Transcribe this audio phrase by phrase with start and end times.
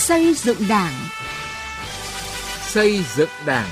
[0.00, 0.92] Xây dựng Đảng.
[2.60, 3.68] Xây dựng Đảng.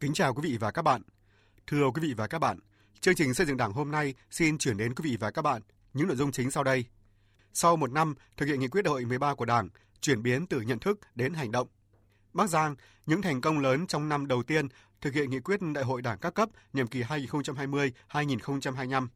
[0.00, 1.02] Kính chào quý vị và các bạn.
[1.66, 2.58] Thưa quý vị và các bạn,
[3.00, 5.62] chương trình xây dựng Đảng hôm nay xin chuyển đến quý vị và các bạn
[5.94, 6.84] những nội dung chính sau đây.
[7.52, 9.68] Sau một năm thực hiện nghị quyết đại hội 13 của Đảng,
[10.00, 11.68] chuyển biến từ nhận thức đến hành động.
[12.34, 12.74] Bắc Giang,
[13.06, 14.68] những thành công lớn trong năm đầu tiên
[15.00, 19.08] thực hiện nghị quyết đại hội Đảng các cấp nhiệm kỳ 2020-2025.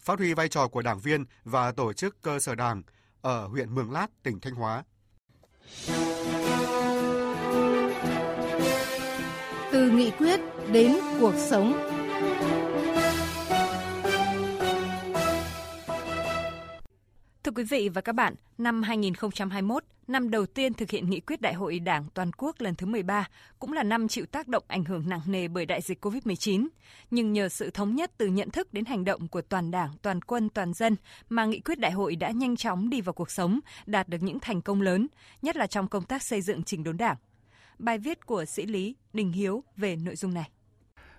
[0.00, 2.82] Phát huy vai trò của đảng viên và tổ chức cơ sở Đảng
[3.20, 4.84] ở huyện Mường Lát, tỉnh Thanh Hóa.
[9.72, 10.40] Từ nghị quyết
[10.72, 11.97] đến cuộc sống.
[17.48, 21.40] Thưa quý vị và các bạn, năm 2021, năm đầu tiên thực hiện nghị quyết
[21.40, 24.84] Đại hội Đảng toàn quốc lần thứ 13, cũng là năm chịu tác động ảnh
[24.84, 26.68] hưởng nặng nề bởi đại dịch COVID-19.
[27.10, 30.22] Nhưng nhờ sự thống nhất từ nhận thức đến hành động của toàn Đảng, toàn
[30.22, 30.96] quân, toàn dân
[31.28, 34.40] mà nghị quyết đại hội đã nhanh chóng đi vào cuộc sống, đạt được những
[34.40, 35.06] thành công lớn,
[35.42, 37.16] nhất là trong công tác xây dựng chỉnh đốn Đảng.
[37.78, 40.50] Bài viết của sĩ lý Đình Hiếu về nội dung này.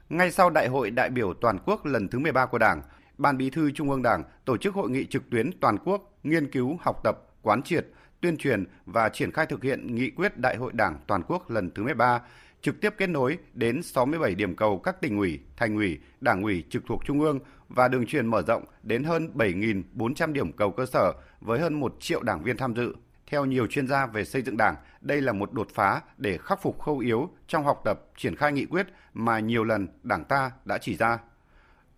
[0.09, 2.81] Ngay sau Đại hội đại biểu toàn quốc lần thứ 13 của Đảng,
[3.20, 6.52] Ban Bí thư Trung ương Đảng tổ chức hội nghị trực tuyến toàn quốc nghiên
[6.52, 7.88] cứu, học tập, quán triệt,
[8.22, 11.72] tuyên truyền và triển khai thực hiện nghị quyết Đại hội Đảng toàn quốc lần
[11.75, 12.22] thứ 13,
[12.62, 16.64] trực tiếp kết nối đến 67 điểm cầu các tỉnh ủy, thành ủy, đảng ủy
[16.70, 20.86] trực thuộc Trung ương và đường truyền mở rộng đến hơn 7.400 điểm cầu cơ
[20.86, 22.95] sở với hơn 1 triệu đảng viên tham dự.
[23.28, 26.62] Theo nhiều chuyên gia về xây dựng đảng, đây là một đột phá để khắc
[26.62, 30.52] phục khâu yếu trong học tập triển khai nghị quyết mà nhiều lần đảng ta
[30.66, 31.20] đã chỉ ra.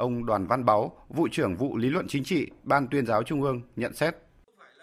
[0.02, 3.44] Ông Đoàn Văn Báu, vụ trưởng vụ lý luận chính trị, Ban tuyên giáo Trung
[3.44, 4.16] ương nhận xét.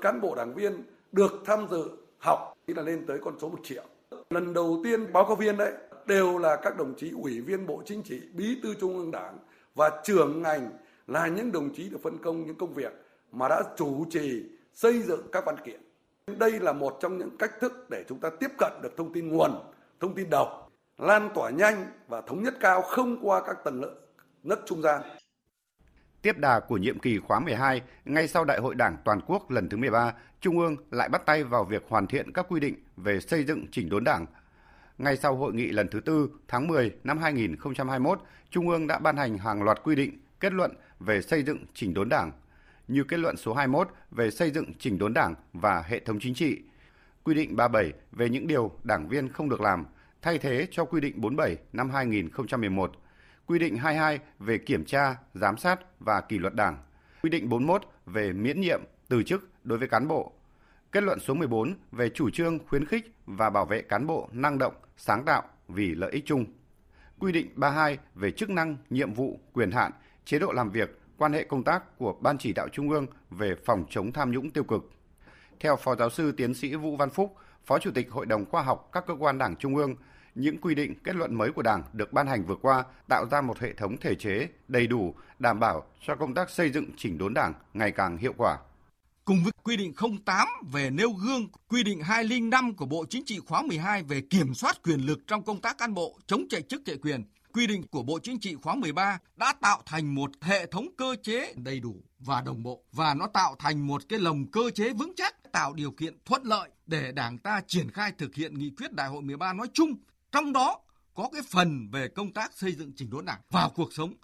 [0.01, 0.73] Cán bộ đảng viên
[1.13, 3.83] được tham dự học thì là lên tới con số 1 triệu.
[4.31, 5.73] Lần đầu tiên báo cáo viên đấy
[6.07, 9.39] đều là các đồng chí ủy viên Bộ Chính trị, bí thư Trung ương Đảng
[9.75, 10.71] và trưởng ngành
[11.07, 12.93] là những đồng chí được phân công những công việc
[13.33, 14.45] mà đã chủ trì
[14.75, 15.81] xây dựng các văn kiện.
[16.39, 19.29] Đây là một trong những cách thức để chúng ta tiếp cận được thông tin
[19.29, 19.51] nguồn,
[20.01, 23.95] thông tin độc, lan tỏa nhanh và thống nhất cao không qua các tầng lớp
[24.43, 25.03] nấc trung gian.
[26.23, 29.69] Tiếp đà của nhiệm kỳ khóa 12, ngay sau Đại hội Đảng toàn quốc lần
[29.69, 33.21] thứ 13, Trung ương lại bắt tay vào việc hoàn thiện các quy định về
[33.21, 34.27] xây dựng chỉnh đốn Đảng.
[34.99, 39.17] Ngay sau hội nghị lần thứ tư tháng 10 năm 2021, Trung ương đã ban
[39.17, 42.33] hành hàng loạt quy định, kết luận về xây dựng chỉnh đốn Đảng,
[42.89, 46.35] như kết luận số 21 về xây dựng chỉnh đốn Đảng và hệ thống chính
[46.35, 46.63] trị,
[47.25, 49.87] quy định 37 về những điều đảng viên không được làm,
[50.23, 52.93] thay thế cho quy định 47 năm 2011
[53.49, 56.79] quy định 22 về kiểm tra, giám sát và kỷ luật đảng,
[57.23, 60.33] quy định 41 về miễn nhiệm, từ chức đối với cán bộ,
[60.93, 64.59] kết luận số 14 về chủ trương khuyến khích và bảo vệ cán bộ năng
[64.59, 66.45] động, sáng tạo vì lợi ích chung,
[67.19, 69.93] quy định 32 về chức năng, nhiệm vụ, quyền hạn,
[70.25, 73.55] chế độ làm việc, quan hệ công tác của Ban chỉ đạo Trung ương về
[73.65, 74.91] phòng chống tham nhũng tiêu cực.
[75.61, 78.63] Theo Phó Giáo sư Tiến sĩ Vũ Văn Phúc, Phó Chủ tịch Hội đồng Khoa
[78.63, 79.95] học các cơ quan Đảng Trung ương,
[80.35, 83.41] những quy định kết luận mới của Đảng được ban hành vừa qua tạo ra
[83.41, 87.19] một hệ thống thể chế đầy đủ, đảm bảo cho công tác xây dựng chỉnh
[87.19, 88.59] đốn Đảng ngày càng hiệu quả.
[89.25, 89.93] Cùng với quy định
[90.25, 94.55] 08 về nêu gương, quy định 205 của Bộ Chính trị khóa 12 về kiểm
[94.55, 97.83] soát quyền lực trong công tác cán bộ, chống chạy chức chạy quyền, quy định
[97.91, 101.81] của Bộ Chính trị khóa 13 đã tạo thành một hệ thống cơ chế đầy
[101.81, 105.53] đủ và đồng bộ và nó tạo thành một cái lồng cơ chế vững chắc
[105.53, 109.09] tạo điều kiện thuận lợi để Đảng ta triển khai thực hiện nghị quyết Đại
[109.09, 109.95] hội 13 nói chung
[110.33, 110.81] trong đó
[111.15, 114.15] có cái phần về công tác xây dựng chỉnh đốn đảng vào cuộc sống.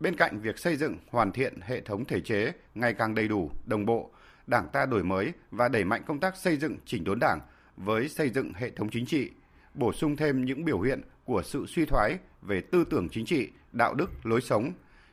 [0.00, 3.50] Bên cạnh việc xây dựng hoàn thiện hệ thống thể chế ngày càng đầy đủ,
[3.64, 4.10] đồng bộ,
[4.46, 7.40] Đảng ta đổi mới và đẩy mạnh công tác xây dựng chỉnh đốn Đảng
[7.76, 9.30] với xây dựng hệ thống chính trị,
[9.74, 13.48] bổ sung thêm những biểu hiện của sự suy thoái về tư tưởng chính trị,
[13.72, 14.72] đạo đức, lối sống,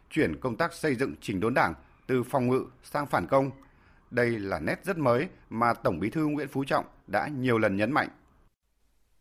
[0.10, 1.74] chuyển công tác xây dựng chỉnh đốn Đảng
[2.08, 3.52] từ phòng ngự sang phản công.
[4.12, 7.76] Đây là nét rất mới mà Tổng Bí thư Nguyễn Phú Trọng đã nhiều lần
[7.76, 8.10] nhấn mạnh.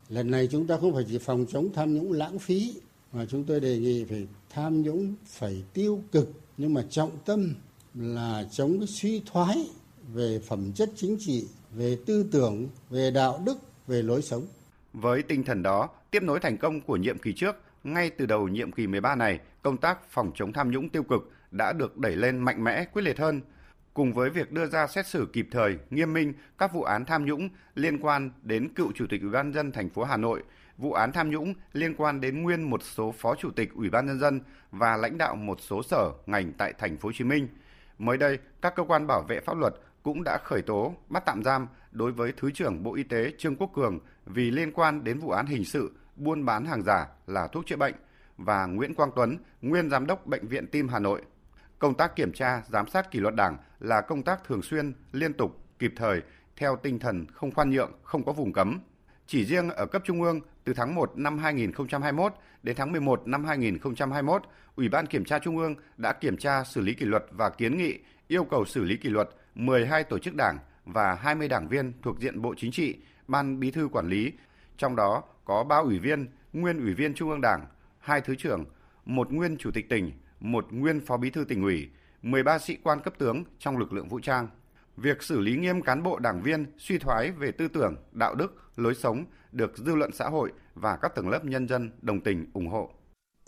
[0.09, 2.75] Lần này chúng ta không phải chỉ phòng chống tham nhũng lãng phí
[3.13, 7.55] mà chúng tôi đề nghị phải tham nhũng phải tiêu cực nhưng mà trọng tâm
[7.95, 9.67] là chống cái suy thoái
[10.13, 14.47] về phẩm chất chính trị, về tư tưởng, về đạo đức, về lối sống.
[14.93, 18.49] Với tinh thần đó, tiếp nối thành công của nhiệm kỳ trước, ngay từ đầu
[18.49, 22.17] nhiệm kỳ 13 này, công tác phòng chống tham nhũng tiêu cực đã được đẩy
[22.17, 23.41] lên mạnh mẽ, quyết liệt hơn–
[23.95, 27.25] cùng với việc đưa ra xét xử kịp thời, nghiêm minh các vụ án tham
[27.25, 30.43] nhũng liên quan đến cựu chủ tịch Ủy ban nhân dân thành phố Hà Nội,
[30.79, 34.07] vụ án tham nhũng liên quan đến nguyên một số phó chủ tịch Ủy ban
[34.07, 37.49] nhân dân và lãnh đạo một số sở ngành tại thành phố Hồ Chí Minh.
[37.99, 41.43] Mới đây, các cơ quan bảo vệ pháp luật cũng đã khởi tố, bắt tạm
[41.43, 45.19] giam đối với Thứ trưởng Bộ Y tế Trương Quốc Cường vì liên quan đến
[45.19, 47.95] vụ án hình sự buôn bán hàng giả là thuốc chữa bệnh
[48.39, 51.23] và Nguyễn Quang Tuấn, nguyên giám đốc Bệnh viện Tim Hà Nội
[51.85, 55.33] Công tác kiểm tra, giám sát kỷ luật Đảng là công tác thường xuyên, liên
[55.33, 56.23] tục, kịp thời,
[56.57, 58.81] theo tinh thần không khoan nhượng, không có vùng cấm.
[59.27, 63.45] Chỉ riêng ở cấp trung ương, từ tháng 1 năm 2021 đến tháng 11 năm
[63.45, 64.43] 2021,
[64.77, 67.79] Ủy ban Kiểm tra Trung ương đã kiểm tra xử lý kỷ luật và kiến
[67.79, 67.99] nghị
[68.29, 72.21] yêu cầu xử lý kỷ luật 12 tổ chức đảng và 20 đảng viên thuộc
[72.21, 72.97] diện Bộ Chính trị,
[73.29, 74.33] Ban Bí thư quản lý,
[74.77, 77.67] trong đó có 3 ủy viên, nguyên ủy viên Trung ương Đảng,
[77.99, 78.65] hai thứ trưởng,
[79.05, 80.13] một nguyên chủ tịch tỉnh,
[80.45, 81.89] một nguyên phó bí thư tỉnh ủy,
[82.23, 84.49] 13 sĩ quan cấp tướng trong lực lượng vũ trang.
[84.97, 88.55] Việc xử lý nghiêm cán bộ đảng viên suy thoái về tư tưởng, đạo đức,
[88.77, 92.51] lối sống được dư luận xã hội và các tầng lớp nhân dân đồng tình
[92.53, 92.91] ủng hộ.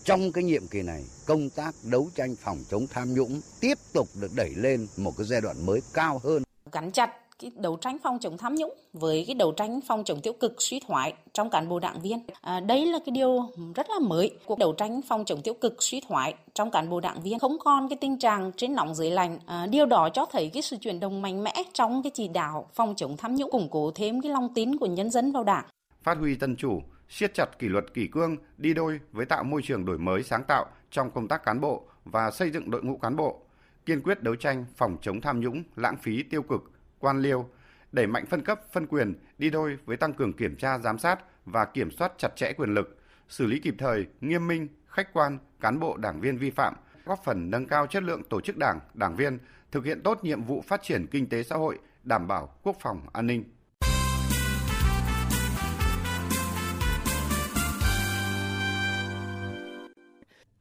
[0.05, 4.07] Trong cái nhiệm kỳ này, công tác đấu tranh phòng chống tham nhũng tiếp tục
[4.21, 6.43] được đẩy lên một cái giai đoạn mới cao hơn.
[6.73, 10.21] Gắn chặt cái đấu tranh phòng chống tham nhũng với cái đấu tranh phòng chống
[10.21, 12.19] tiêu cực suy thoái trong cán bộ đảng viên.
[12.41, 13.41] À, đây là cái điều
[13.75, 14.39] rất là mới.
[14.47, 17.57] Cuộc đấu tranh phòng chống tiêu cực suy thoái trong cán bộ đảng viên không
[17.59, 19.39] còn cái tình trạng trên nóng dưới lạnh.
[19.47, 22.69] À, điều đó cho thấy cái sự chuyển động mạnh mẽ trong cái chỉ đạo
[22.75, 25.65] phòng chống tham nhũng, củng cố thêm cái lòng tin của nhân dân vào đảng.
[26.03, 29.63] Phát huy dân chủ, siết chặt kỷ luật kỷ cương đi đôi với tạo môi
[29.65, 32.97] trường đổi mới sáng tạo trong công tác cán bộ và xây dựng đội ngũ
[32.97, 33.41] cán bộ,
[33.87, 36.63] kiên quyết đấu tranh phòng chống tham nhũng, lãng phí tiêu cực,
[36.99, 37.49] quan liêu,
[37.93, 41.19] đẩy mạnh phân cấp, phân quyền đi đôi với tăng cường kiểm tra giám sát
[41.45, 42.99] và kiểm soát chặt chẽ quyền lực,
[43.29, 47.25] xử lý kịp thời, nghiêm minh, khách quan cán bộ đảng viên vi phạm, góp
[47.25, 49.39] phần nâng cao chất lượng tổ chức đảng, đảng viên,
[49.73, 53.07] thực hiện tốt nhiệm vụ phát triển kinh tế xã hội, đảm bảo quốc phòng
[53.13, 53.45] an ninh.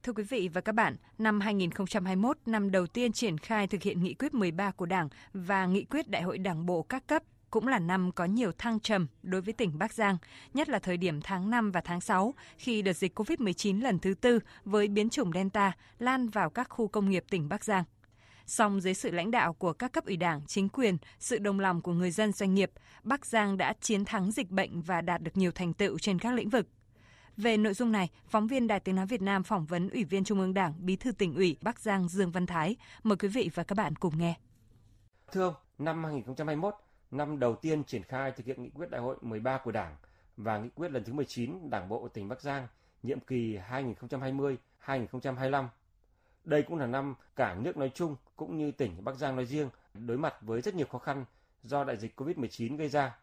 [0.06, 4.04] Thưa quý vị và các bạn, năm 2021, năm đầu tiên triển khai thực hiện
[4.04, 7.68] nghị quyết 13 của Đảng và nghị quyết Đại hội Đảng bộ các cấp cũng
[7.68, 10.18] là năm có nhiều thăng trầm đối với tỉnh Bắc Giang,
[10.54, 14.14] nhất là thời điểm tháng 5 và tháng 6 khi đợt dịch COVID-19 lần thứ
[14.14, 17.84] tư với biến chủng Delta lan vào các khu công nghiệp tỉnh Bắc Giang.
[18.46, 21.82] Song dưới sự lãnh đạo của các cấp ủy đảng, chính quyền, sự đồng lòng
[21.82, 22.72] của người dân doanh nghiệp,
[23.04, 26.34] Bắc Giang đã chiến thắng dịch bệnh và đạt được nhiều thành tựu trên các
[26.34, 26.68] lĩnh vực.
[27.38, 30.24] Về nội dung này, phóng viên Đài Tiếng Nói Việt Nam phỏng vấn Ủy viên
[30.24, 32.76] Trung ương Đảng, Bí thư tỉnh ủy Bắc Giang Dương Văn Thái.
[33.04, 34.36] Mời quý vị và các bạn cùng nghe.
[35.32, 36.76] Thưa ông, năm 2021,
[37.12, 39.96] năm đầu tiên triển khai thực hiện nghị quyết đại hội 13 của Đảng
[40.38, 42.68] và nghị quyết lần thứ 19 Đảng bộ tỉnh Bắc Giang
[43.04, 43.58] nhiệm kỳ
[44.86, 45.68] 2020-2025.
[46.44, 49.70] Đây cũng là năm cả nước nói chung cũng như tỉnh Bắc Giang nói riêng
[49.94, 51.26] đối mặt với rất nhiều khó khăn
[51.64, 53.18] do đại dịch COVID-19 gây ra.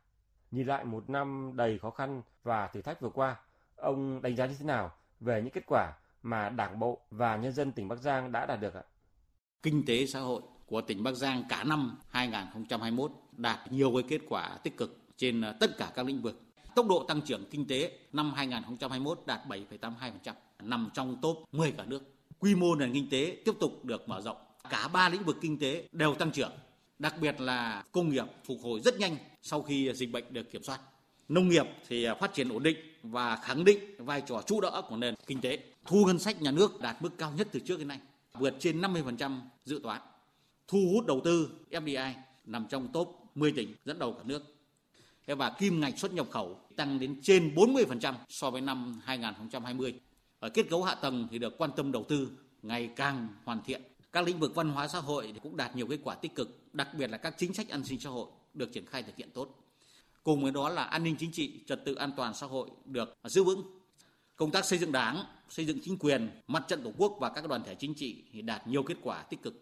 [0.51, 3.37] Nhìn lại một năm đầy khó khăn và thử thách vừa qua,
[3.83, 5.93] Ông đánh giá như thế nào về những kết quả
[6.23, 8.83] mà Đảng bộ và nhân dân tỉnh Bắc Giang đã đạt được ạ?
[9.63, 14.21] Kinh tế xã hội của tỉnh Bắc Giang cả năm 2021 đạt nhiều cái kết
[14.29, 16.43] quả tích cực trên à, tất cả các lĩnh vực.
[16.75, 20.33] Tốc độ tăng trưởng kinh tế năm 2021 đạt 7,82%,
[20.63, 22.15] nằm trong top 10 cả nước.
[22.39, 24.37] Quy mô nền kinh tế tiếp tục được mở rộng.
[24.71, 26.53] Cả ba lĩnh vực kinh tế đều tăng trưởng.
[26.99, 30.63] Đặc biệt là công nghiệp phục hồi rất nhanh sau khi dịch bệnh được kiểm
[30.63, 30.81] soát.
[31.29, 34.83] Nông nghiệp thì à, phát triển ổn định và khẳng định vai trò trụ đỡ
[34.89, 35.59] của nền kinh tế.
[35.87, 37.99] Thu ngân sách nhà nước đạt mức cao nhất từ trước đến nay,
[38.39, 40.01] vượt trên 50% dự toán.
[40.69, 42.13] Thu hút đầu tư FDI
[42.45, 44.43] nằm trong top 10 tỉnh dẫn đầu cả nước.
[45.27, 49.95] Và kim ngạch xuất nhập khẩu tăng đến trên 40% so với năm 2020.
[50.41, 52.29] Ở kết cấu hạ tầng thì được quan tâm đầu tư
[52.63, 53.83] ngày càng hoàn thiện.
[54.13, 56.89] Các lĩnh vực văn hóa xã hội cũng đạt nhiều kết quả tích cực, đặc
[56.99, 59.59] biệt là các chính sách an sinh xã hội được triển khai thực hiện tốt.
[60.23, 63.15] Cùng với đó là an ninh chính trị, trật tự an toàn xã hội được
[63.25, 63.63] giữ vững.
[64.37, 67.49] Công tác xây dựng đảng, xây dựng chính quyền, mặt trận tổ quốc và các
[67.49, 69.55] đoàn thể chính trị thì đạt nhiều kết quả tích cực.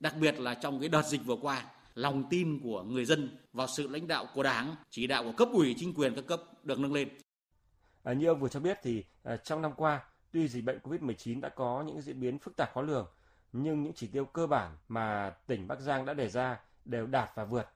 [0.00, 1.64] Đặc biệt là trong cái đợt dịch vừa qua,
[1.94, 5.48] lòng tin của người dân vào sự lãnh đạo của đảng, chỉ đạo của cấp
[5.52, 7.08] ủy chính quyền các cấp được nâng lên.
[8.02, 10.00] À, như ông vừa cho biết thì à, trong năm qua,
[10.32, 13.06] tuy dịch bệnh COVID-19 đã có những diễn biến phức tạp khó lường,
[13.52, 17.30] nhưng những chỉ tiêu cơ bản mà tỉnh Bắc Giang đã đề ra đều đạt
[17.34, 17.66] và vượt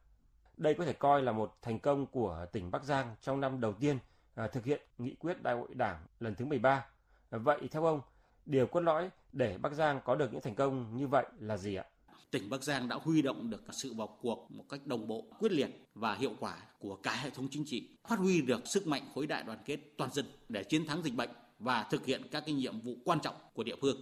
[0.56, 3.73] đây có thể coi là một thành công của tỉnh Bắc Giang trong năm đầu
[3.73, 3.99] tiên
[4.34, 6.87] à, thực hiện nghị quyết đại hội đảng lần thứ 13.
[7.30, 8.00] Vậy theo ông,
[8.46, 11.75] điều cốt lõi để Bắc Giang có được những thành công như vậy là gì
[11.75, 11.84] ạ?
[12.30, 15.52] Tỉnh Bắc Giang đã huy động được sự vào cuộc một cách đồng bộ, quyết
[15.52, 19.02] liệt và hiệu quả của cả hệ thống chính trị, phát huy được sức mạnh
[19.14, 22.42] khối đại đoàn kết toàn dân để chiến thắng dịch bệnh và thực hiện các
[22.46, 23.96] cái nhiệm vụ quan trọng của địa phương.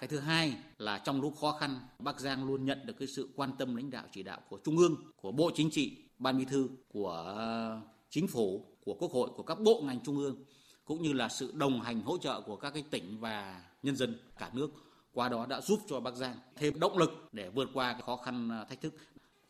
[0.00, 3.28] Cái thứ hai là trong lúc khó khăn, Bắc Giang luôn nhận được cái sự
[3.36, 6.44] quan tâm lãnh đạo chỉ đạo của Trung ương, của Bộ Chính trị, Ban Bí
[6.44, 10.44] thư, của ờ, Chính phủ, của Quốc hội, của các bộ ngành Trung ương,
[10.84, 14.18] cũng như là sự đồng hành hỗ trợ của các cái tỉnh và nhân dân
[14.38, 14.70] cả nước.
[15.12, 18.16] Qua đó đã giúp cho Bắc Giang thêm động lực để vượt qua cái khó
[18.16, 18.94] khăn ờ, thách thức.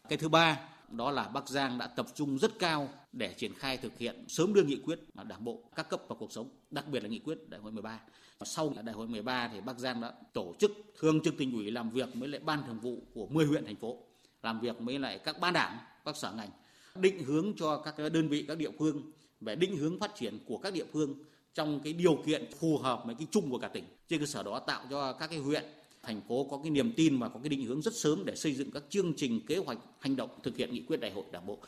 [0.09, 0.61] Cái thứ ba
[0.97, 4.55] đó là Bắc Giang đã tập trung rất cao để triển khai thực hiện sớm
[4.55, 7.19] đưa nghị quyết mà Đảng bộ các cấp vào cuộc sống, đặc biệt là nghị
[7.19, 8.01] quyết Đại hội 13.
[8.45, 11.91] Sau Đại hội 13 thì Bắc Giang đã tổ chức thường trực tỉnh ủy làm
[11.91, 13.99] việc với lại ban thường vụ của 10 huyện thành phố,
[14.43, 16.51] làm việc với lại các ban đảng, các sở ngành,
[16.95, 19.03] định hướng cho các đơn vị các địa phương
[19.41, 21.15] về định hướng phát triển của các địa phương
[21.55, 23.85] trong cái điều kiện phù hợp với cái chung của cả tỉnh.
[24.09, 25.65] Trên cơ sở đó tạo cho các cái huyện
[26.07, 28.55] thành phố có cái niềm tin và có cái định hướng rất sớm để xây
[28.55, 31.47] dựng các chương trình kế hoạch hành động thực hiện nghị quyết đại hội đảng
[31.47, 31.59] bộ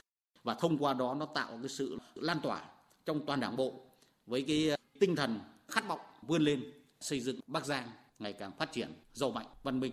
[0.42, 2.64] và thông qua đó nó tạo cái sự lan tỏa
[3.04, 3.80] trong toàn đảng bộ
[4.26, 7.88] với cái tinh thần khát vọng vươn lên xây dựng Bắc Giang
[8.18, 9.92] ngày càng phát triển giàu mạnh, văn minh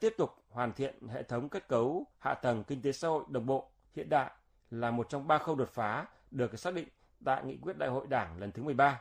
[0.00, 3.46] tiếp tục hoàn thiện hệ thống kết cấu hạ tầng kinh tế xã hội đồng
[3.46, 4.30] bộ hiện đại
[4.70, 6.88] là một trong ba khâu đột phá được xác định
[7.24, 9.00] tại nghị quyết đại hội đảng lần thứ 13.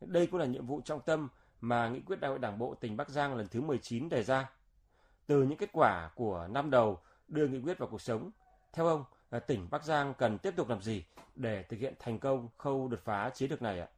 [0.00, 1.28] Đây cũng là nhiệm vụ trọng tâm
[1.60, 4.50] mà nghị quyết đại hội đảng bộ tỉnh Bắc Giang lần thứ 19 đề ra.
[5.26, 6.98] Từ những kết quả của năm đầu
[7.28, 8.30] đưa nghị quyết vào cuộc sống,
[8.72, 12.18] theo ông, à, tỉnh Bắc Giang cần tiếp tục làm gì để thực hiện thành
[12.18, 13.88] công khâu đột phá chiến lược này ạ?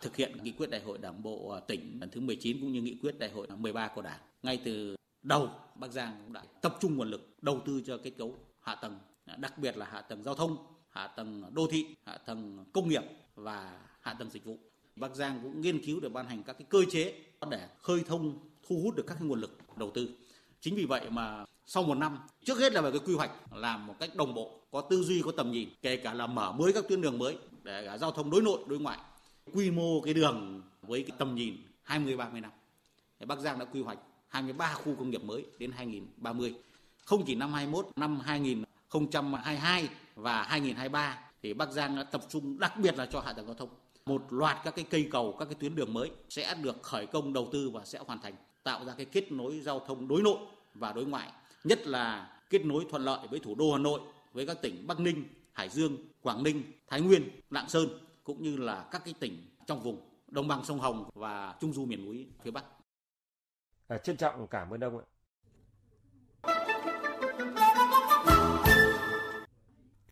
[0.00, 2.82] Thực hiện nghị quyết đại hội đảng bộ à, tỉnh lần thứ 19 cũng như
[2.82, 4.20] nghị quyết đại hội 13 của đảng.
[4.42, 8.10] Ngay từ đầu, Bắc Giang cũng đã tập trung nguồn lực đầu tư cho kết
[8.18, 10.56] cấu hạ tầng, à, đặc biệt là hạ tầng giao thông,
[10.88, 13.02] hạ tầng đô thị, hạ tầng công nghiệp
[13.34, 14.58] và hạ tầng dịch vụ.
[15.00, 17.14] Bắc Giang cũng nghiên cứu để ban hành các cái cơ chế
[17.50, 18.38] để khơi thông
[18.68, 20.08] thu hút được các cái nguồn lực đầu tư.
[20.60, 23.86] Chính vì vậy mà sau một năm, trước hết là về cái quy hoạch làm
[23.86, 26.72] một cách đồng bộ, có tư duy, có tầm nhìn, kể cả là mở mới
[26.72, 28.98] các tuyến đường mới để cả giao thông đối nội, đối ngoại.
[29.52, 32.50] Quy mô cái đường với cái tầm nhìn 20 30 năm.
[33.20, 36.54] Thì Bắc Giang đã quy hoạch 23 khu công nghiệp mới đến 2030.
[37.04, 42.72] Không chỉ năm 21, năm 2022 và 2023 thì Bắc Giang đã tập trung đặc
[42.82, 43.68] biệt là cho hạ tầng giao thông.
[44.08, 47.32] Một loạt các cái cây cầu, các cái tuyến đường mới sẽ được khởi công
[47.32, 50.38] đầu tư và sẽ hoàn thành, tạo ra cái kết nối giao thông đối nội
[50.74, 51.32] và đối ngoại,
[51.64, 54.00] nhất là kết nối thuận lợi với thủ đô Hà Nội,
[54.32, 57.88] với các tỉnh Bắc Ninh, Hải Dương, Quảng Ninh, Thái Nguyên, Lạng Sơn
[58.24, 61.84] cũng như là các cái tỉnh trong vùng đồng bằng sông Hồng và trung du
[61.84, 62.64] miền núi phía Bắc.
[63.88, 65.04] À, trân trọng cảm ơn ông ạ.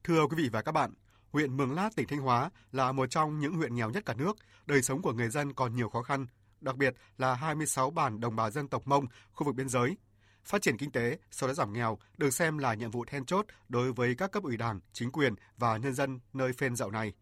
[0.04, 0.92] Thưa quý vị và các bạn,
[1.32, 4.36] huyện Mường Lát, tỉnh Thanh Hóa là một trong những huyện nghèo nhất cả nước,
[4.66, 6.26] đời sống của người dân còn nhiều khó khăn,
[6.60, 9.96] đặc biệt là 26 bản đồng bào dân tộc Mông, khu vực biên giới.
[10.44, 13.46] Phát triển kinh tế, sau đó giảm nghèo được xem là nhiệm vụ then chốt
[13.68, 17.12] đối với các cấp ủy đảng, chính quyền và nhân dân nơi phên dậu này.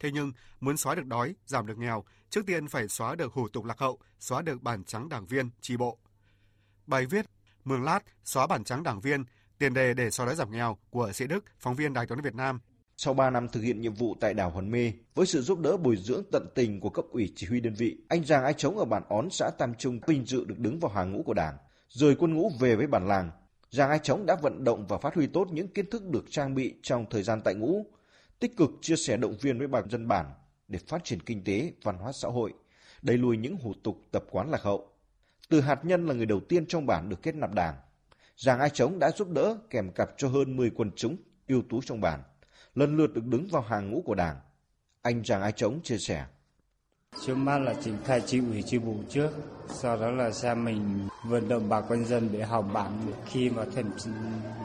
[0.00, 3.48] Thế nhưng, muốn xóa được đói, giảm được nghèo, trước tiên phải xóa được hủ
[3.48, 5.98] tục lạc hậu, xóa được bản trắng đảng viên, tri bộ.
[6.86, 7.26] Bài viết
[7.64, 9.24] Mường Lát xóa bản trắng đảng viên,
[9.58, 12.34] tiền đề để xóa đói giảm nghèo của Sĩ Đức, phóng viên Đài tiếng Việt
[12.34, 12.60] Nam.
[13.04, 15.76] Sau 3 năm thực hiện nhiệm vụ tại đảo Hòn Mê, với sự giúp đỡ
[15.76, 18.78] bồi dưỡng tận tình của cấp ủy chỉ huy đơn vị, anh Giàng Ai Trống
[18.78, 21.56] ở bản Ón xã Tam Trung vinh dự được đứng vào hàng ngũ của Đảng.
[21.88, 23.30] Rời quân ngũ về với bản làng,
[23.70, 26.54] Giàng Ai Trống đã vận động và phát huy tốt những kiến thức được trang
[26.54, 27.86] bị trong thời gian tại ngũ,
[28.38, 30.26] tích cực chia sẻ động viên với bà dân bản
[30.68, 32.52] để phát triển kinh tế, văn hóa xã hội,
[33.02, 34.88] đẩy lùi những hủ tục tập quán lạc hậu.
[35.48, 37.74] Từ hạt nhân là người đầu tiên trong bản được kết nạp đảng,
[38.36, 41.16] Giàng Ai Trống đã giúp đỡ kèm cặp cho hơn 10 quần chúng
[41.48, 42.20] ưu tú trong bản,
[42.74, 44.36] lần lượt được đứng vào hàng ngũ của đảng.
[45.02, 46.26] Anh Giàng Ai Trống chia sẻ.
[47.26, 49.30] Trước mắt là triển khai chi ủy chi bộ trước,
[49.68, 53.64] sau đó là xem mình vận động bà con dân để họp bản khi mà
[53.74, 53.90] thành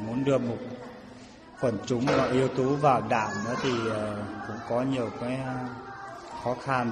[0.05, 0.57] muốn đưa một
[1.61, 3.33] quần chúng và yếu tố vào đảng
[3.63, 3.71] thì
[4.47, 5.39] cũng có nhiều cái
[6.43, 6.91] khó khăn.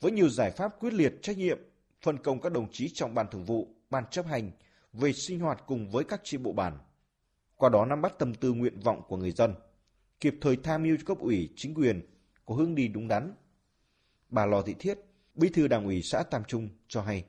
[0.00, 1.58] Với nhiều giải pháp quyết liệt trách nhiệm,
[2.02, 4.50] phân công các đồng chí trong ban thường vụ, ban chấp hành
[4.92, 6.78] về sinh hoạt cùng với các chi bộ bản.
[7.56, 9.54] Qua đó nắm bắt tâm tư nguyện vọng của người dân,
[10.24, 12.00] kịp thời tham mưu cho cấp ủy, chính quyền
[12.46, 13.34] có hướng đi đúng đắn.
[14.28, 14.98] Bà Lò Thị Thiết,
[15.34, 17.24] Bí thư Đảng ủy xã Tam Trung cho hay.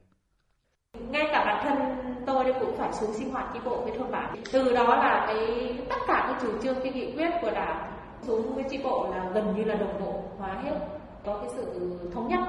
[1.09, 4.43] Ngay cả bản thân tôi cũng phải xuống sinh hoạt chi bộ với thôn bản.
[4.51, 8.55] Từ đó là cái tất cả các chủ trương cái nghị quyết của đảng xuống
[8.55, 10.79] với chi bộ là gần như là đồng bộ hóa hết,
[11.25, 12.39] có cái sự thống nhất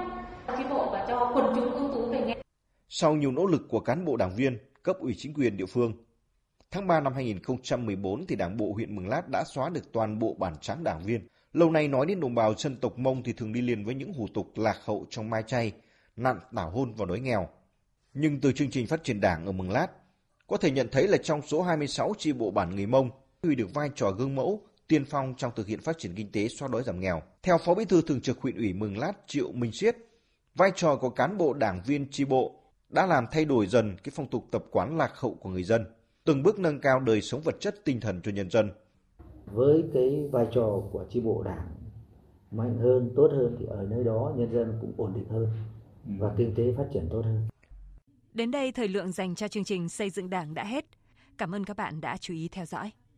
[0.57, 2.37] chi bộ và cho quần chúng ưu tú về nghe.
[2.89, 5.93] Sau nhiều nỗ lực của cán bộ đảng viên, cấp ủy chính quyền địa phương,
[6.71, 10.33] tháng 3 năm 2014 thì Đảng bộ huyện Mường Lát đã xóa được toàn bộ
[10.39, 11.27] bản trắng đảng viên.
[11.53, 14.13] Lâu nay nói đến đồng bào dân tộc Mông thì thường đi liền với những
[14.13, 15.71] hủ tục lạc hậu trong mai chay,
[16.15, 17.49] nạn tảo hôn và đói nghèo.
[18.13, 19.87] Nhưng từ chương trình phát triển đảng ở Mường Lát,
[20.47, 23.09] có thể nhận thấy là trong số 26 chi bộ bản người Mông
[23.43, 26.47] huy được vai trò gương mẫu, tiên phong trong thực hiện phát triển kinh tế
[26.47, 27.21] xóa đói giảm nghèo.
[27.43, 29.95] Theo Phó Bí thư Thường trực huyện ủy Mường Lát Triệu Minh Siết,
[30.55, 32.55] vai trò của cán bộ đảng viên chi bộ
[32.89, 35.85] đã làm thay đổi dần cái phong tục tập quán lạc hậu của người dân,
[36.27, 38.71] từng bước nâng cao đời sống vật chất tinh thần cho nhân dân.
[39.45, 41.67] Với cái vai trò của chi bộ đảng
[42.51, 45.47] mạnh hơn, tốt hơn thì ở nơi đó nhân dân cũng ổn định hơn
[46.19, 47.47] và kinh tế phát triển tốt hơn.
[48.33, 50.85] Đến đây thời lượng dành cho chương trình xây dựng đảng đã hết.
[51.37, 52.91] Cảm ơn các bạn đã chú ý theo dõi.